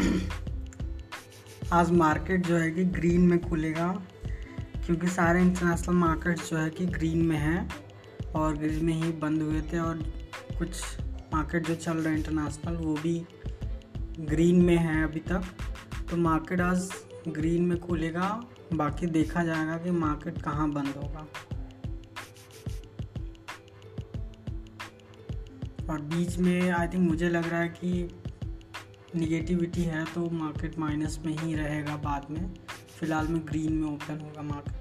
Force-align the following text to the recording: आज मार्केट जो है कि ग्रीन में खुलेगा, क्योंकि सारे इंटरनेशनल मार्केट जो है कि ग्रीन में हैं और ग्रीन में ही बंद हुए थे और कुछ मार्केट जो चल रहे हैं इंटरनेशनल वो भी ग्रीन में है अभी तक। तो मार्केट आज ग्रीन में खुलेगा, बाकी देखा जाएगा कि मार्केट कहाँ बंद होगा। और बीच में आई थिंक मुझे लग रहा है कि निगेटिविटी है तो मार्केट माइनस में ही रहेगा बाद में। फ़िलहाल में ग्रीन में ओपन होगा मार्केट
आज 1.72 1.90
मार्केट 1.90 2.46
जो 2.46 2.56
है 2.56 2.70
कि 2.70 2.84
ग्रीन 2.84 3.20
में 3.20 3.38
खुलेगा, 3.40 3.88
क्योंकि 4.86 5.08
सारे 5.08 5.40
इंटरनेशनल 5.40 5.94
मार्केट 5.94 6.38
जो 6.38 6.56
है 6.56 6.70
कि 6.70 6.86
ग्रीन 6.86 7.22
में 7.26 7.36
हैं 7.36 7.70
और 8.34 8.56
ग्रीन 8.56 8.84
में 8.84 8.92
ही 8.92 9.12
बंद 9.12 9.42
हुए 9.42 9.60
थे 9.62 9.78
और 9.78 9.98
कुछ 10.58 10.82
मार्केट 11.34 11.66
जो 11.66 11.74
चल 11.74 11.96
रहे 11.96 12.12
हैं 12.12 12.18
इंटरनेशनल 12.18 12.76
वो 12.76 12.94
भी 12.94 13.26
ग्रीन 14.20 14.62
में 14.64 14.76
है 14.76 15.02
अभी 15.04 15.20
तक। 15.20 15.42
तो 16.10 16.16
मार्केट 16.16 16.60
आज 16.60 16.90
ग्रीन 17.28 17.62
में 17.62 17.78
खुलेगा, 17.80 18.44
बाकी 18.74 19.06
देखा 19.06 19.44
जाएगा 19.44 19.76
कि 19.78 19.90
मार्केट 19.90 20.42
कहाँ 20.42 20.70
बंद 20.70 20.94
होगा। 20.96 21.26
और 25.92 26.00
बीच 26.00 26.38
में 26.38 26.70
आई 26.70 26.86
थिंक 26.86 27.08
मुझे 27.10 27.28
लग 27.28 27.48
रहा 27.48 27.60
है 27.60 27.68
कि 27.68 28.08
निगेटिविटी 29.16 29.82
है 29.82 30.04
तो 30.04 30.28
मार्केट 30.30 30.78
माइनस 30.78 31.18
में 31.26 31.36
ही 31.38 31.54
रहेगा 31.54 31.96
बाद 31.96 32.26
में। 32.30 32.54
फ़िलहाल 32.98 33.28
में 33.28 33.40
ग्रीन 33.46 33.72
में 33.72 33.88
ओपन 33.88 34.20
होगा 34.20 34.42
मार्केट 34.42 34.79